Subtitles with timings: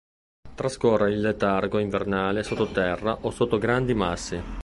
[0.55, 4.41] Trascorre il letargo invernale sotto terra o sotto grandi massi.